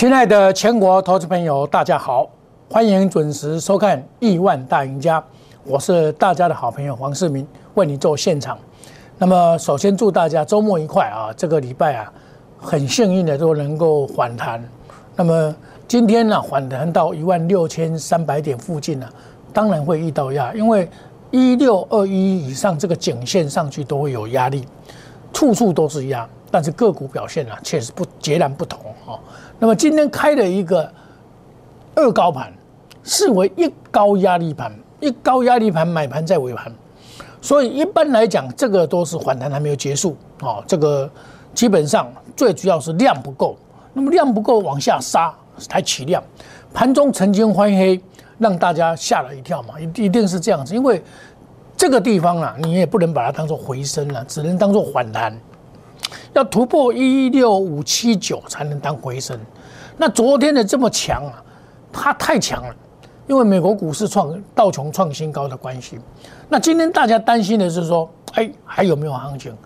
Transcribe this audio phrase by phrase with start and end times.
[0.00, 2.26] 亲爱的全国投资朋友，大家好，
[2.70, 5.20] 欢迎准时收看《亿万大赢家》，
[5.62, 8.56] 我是大家的好朋友黄世明，为你做现场。
[9.18, 11.28] 那么，首先祝大家周末愉快啊！
[11.36, 12.10] 这个礼拜啊，
[12.58, 14.64] 很幸运的都能够反弹。
[15.16, 15.54] 那么
[15.86, 19.06] 今天呢，反弹到一万六千三百点附近呢，
[19.52, 20.88] 当然会遇到压，因为
[21.30, 24.66] 一六二一以上这个颈线上去都会有压力，
[25.30, 26.26] 处处都是压。
[26.52, 29.20] 但是个股表现啊，确实不截然不同哦。
[29.62, 30.90] 那么今天开了一个
[31.94, 32.50] 二高盘，
[33.04, 36.72] 视为一高压力盘，一高压力盘买盘在尾盘，
[37.42, 40.64] 所以一般来讲，这个都是反弹还没有结束哦。
[40.66, 41.08] 这个
[41.52, 43.54] 基本上最主要是量不够，
[43.92, 46.24] 那么量不够往下杀才起量，
[46.72, 48.00] 盘中曾经翻黑，
[48.38, 51.02] 让大家吓了一跳嘛，一一定是这样子，因为
[51.76, 55.38] 这个地方啊，你也不能把它当做回升了，只能当做反弹。
[56.32, 59.38] 要突破一六五七九才能当回升，
[59.96, 61.42] 那昨天的这么强啊，
[61.92, 62.74] 它太强了，
[63.26, 65.98] 因为美国股市创道琼创新高的关系。
[66.48, 69.56] 那今天大家担心的是说，哎，还有没有行情？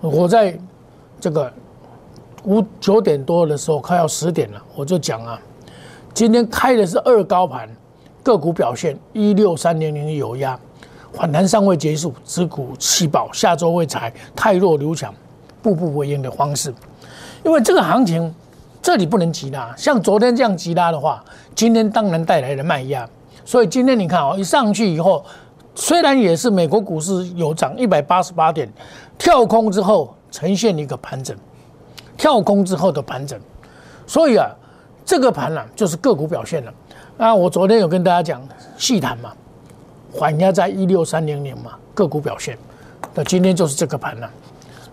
[0.00, 0.56] 我在
[1.20, 1.52] 这个
[2.44, 5.40] 五九点多的时候，快要十点了，我就讲啊，
[6.12, 7.68] 今天开的是二高盘，
[8.22, 10.58] 个股表现一六三零零有压，
[11.12, 15.12] 反弹尚未结束，只股气爆，下周会踩太弱留强。
[15.64, 16.74] 步步为营的方式，
[17.42, 18.32] 因为这个行情
[18.82, 23.08] 这里不能急拉，像昨天这样急拉的话，今天当然带来了卖压。
[23.46, 25.24] 所以今天你看哦，一上去以后，
[25.74, 28.70] 虽然也是美国股市有涨一百八十八点，
[29.16, 31.34] 跳空之后呈现一个盘整，
[32.18, 33.40] 跳空之后的盘整，
[34.06, 34.50] 所以啊，
[35.02, 36.70] 这个盘呢就是个股表现了。
[37.16, 39.32] 那我昨天有跟大家讲细谈嘛，
[40.12, 42.58] 缓压在一六三零零嘛，个股表现，
[43.14, 44.30] 那今天就是这个盘了。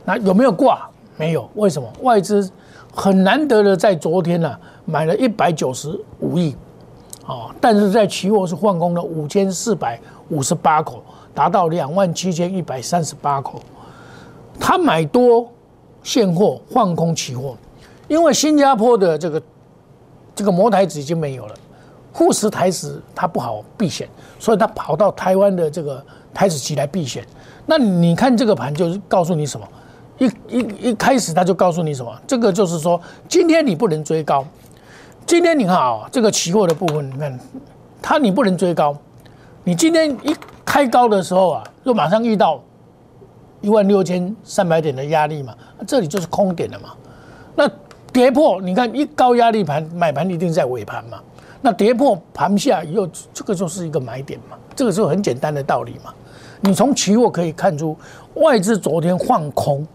[0.05, 0.89] 那有没有挂？
[1.17, 1.87] 没有，为什么？
[2.01, 2.49] 外资
[2.93, 5.89] 很难得的在昨天呢买了一百九十
[6.19, 6.55] 五亿，
[7.25, 9.99] 啊，但是在期货是换空了五千四百
[10.29, 11.03] 五十八口，
[11.33, 13.61] 达到两万七千一百三十八口。
[14.59, 15.47] 他买多
[16.01, 17.55] 现货换空期货，
[18.07, 19.41] 因为新加坡的这个
[20.33, 21.55] 这个摩台子已经没有了，
[22.11, 24.07] 沪市台指它不好避险，
[24.39, 27.23] 所以他跑到台湾的这个台子期来避险。
[27.67, 29.67] 那你看这个盘就是告诉你什么？
[30.21, 32.15] 一一一开始他就告诉你什么？
[32.27, 34.45] 这个就是说，今天你不能追高。
[35.25, 37.39] 今天你看啊，这个期货的部分，你看
[38.03, 38.95] 它你不能追高。
[39.63, 42.61] 你今天一开高的时候啊，就马上遇到
[43.61, 45.55] 一万六千三百点的压力嘛，
[45.87, 46.89] 这里就是空点了嘛。
[47.55, 47.67] 那
[48.13, 51.19] 跌破，你看一高压力盘买盘一定在尾盘嘛。
[51.61, 54.55] 那跌破盘下以后，这个就是一个买点嘛。
[54.75, 56.13] 这个是很简单的道理嘛。
[56.59, 57.97] 你从期货可以看出，
[58.35, 59.87] 外资昨天放空。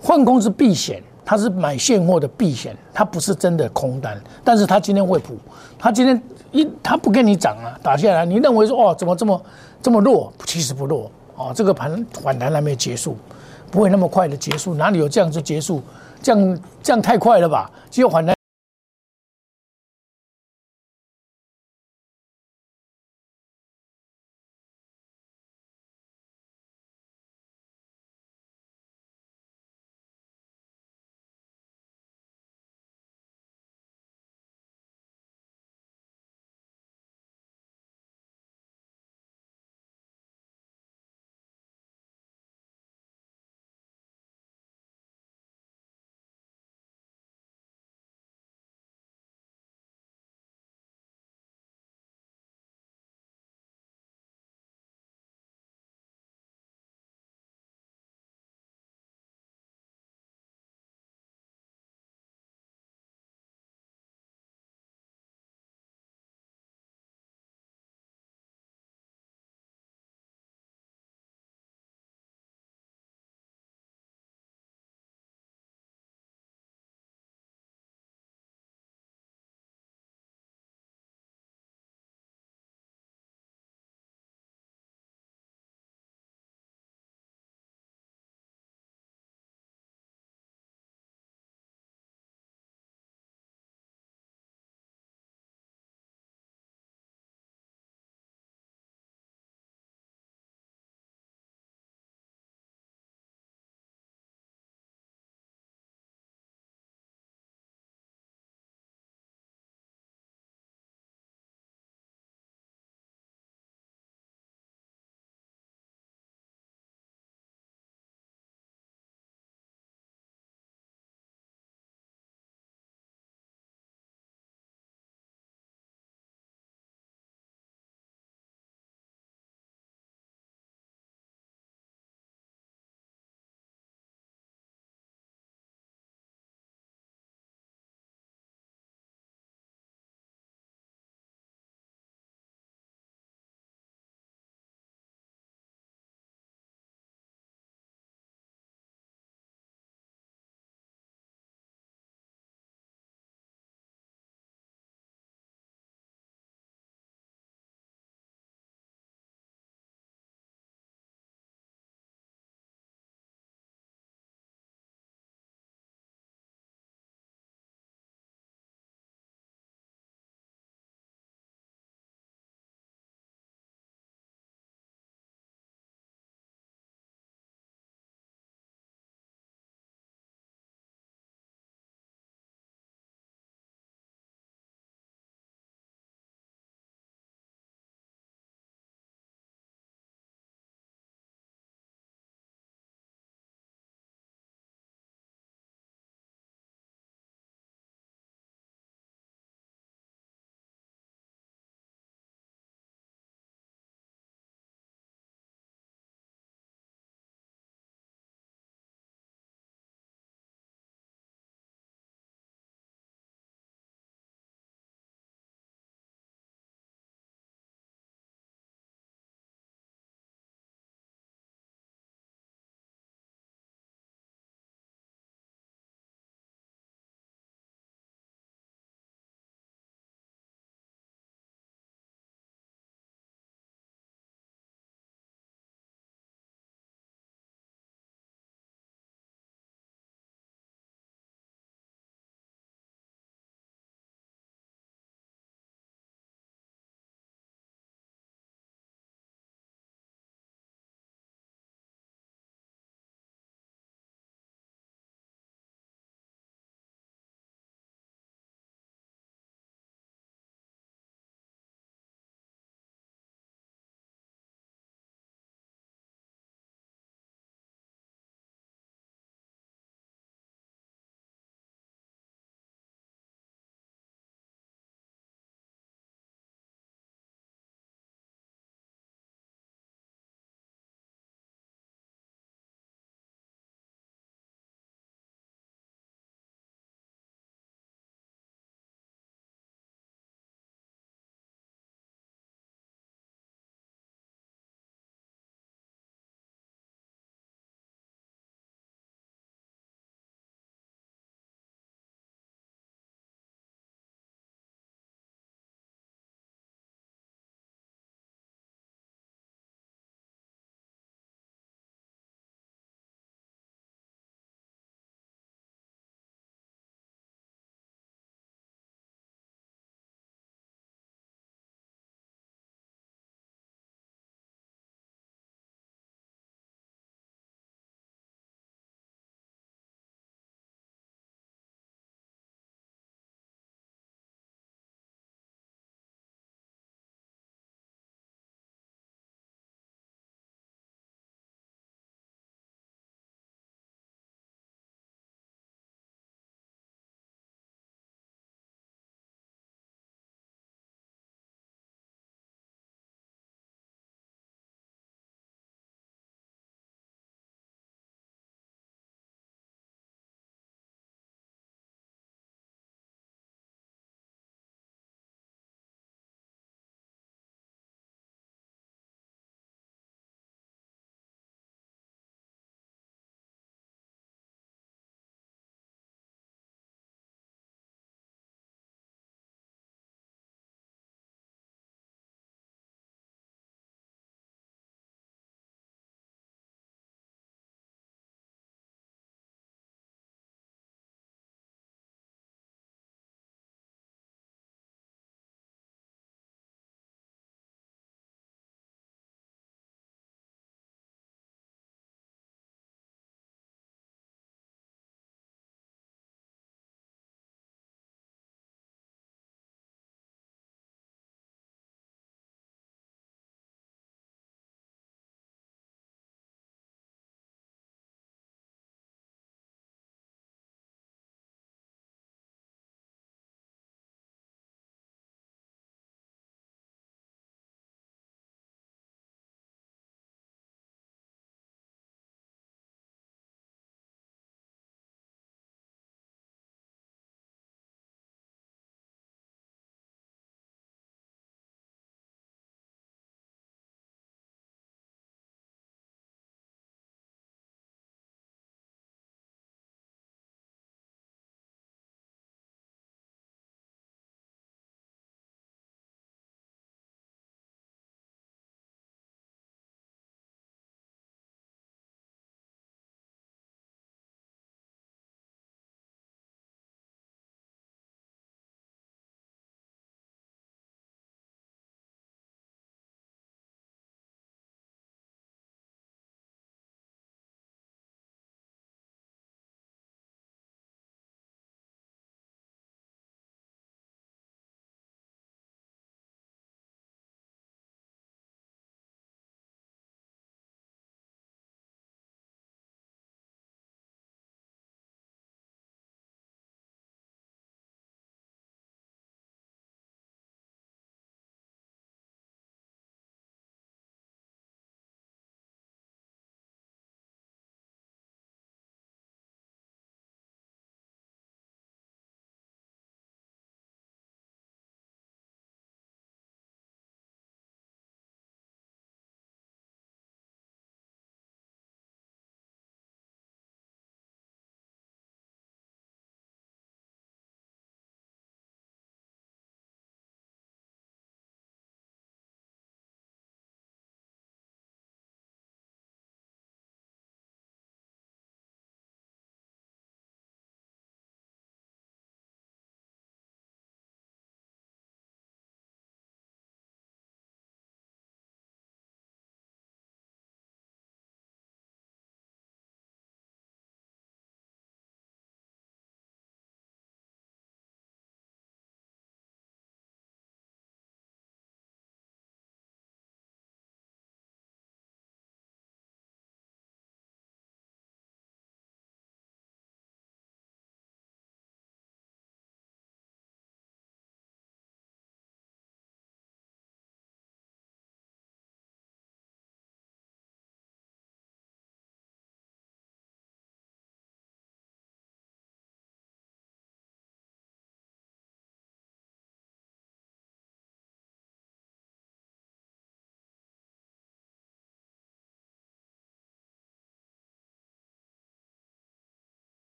[0.00, 4.20] 换空是避险，它是买现货的避险，它不是真的空单。
[4.42, 5.36] 但是它今天会补，
[5.78, 9.42] 它今天一它不跟你涨啊，打下来，你认为说哦怎么这么
[9.82, 10.32] 这么弱？
[10.46, 13.16] 其实不弱哦，这个盘反弹还没有结束，
[13.70, 15.82] 不会那么快的结束，哪里有这样子结束？
[16.22, 17.70] 这样这样太快了吧？
[17.90, 18.33] 只有反弹。